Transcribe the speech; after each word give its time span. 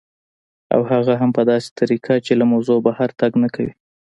او 0.73 0.81
هغه 0.91 1.13
هم 1.21 1.29
په 1.37 1.41
داسې 1.51 1.69
طریقه 1.79 2.13
چې 2.25 2.31
له 2.39 2.45
موضوع 2.51 2.79
بهر 2.87 3.09
تګ 3.19 3.31
نه 3.43 3.49
کوي 3.55 3.73